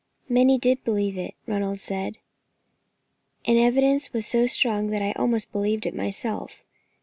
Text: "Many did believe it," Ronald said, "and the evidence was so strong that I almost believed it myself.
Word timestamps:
"Many 0.27 0.57
did 0.57 0.83
believe 0.83 1.15
it," 1.15 1.35
Ronald 1.45 1.77
said, 1.79 2.17
"and 3.45 3.55
the 3.55 3.61
evidence 3.61 4.11
was 4.11 4.25
so 4.25 4.47
strong 4.47 4.87
that 4.87 5.03
I 5.03 5.11
almost 5.11 5.51
believed 5.51 5.85
it 5.85 5.93
myself. 5.93 6.63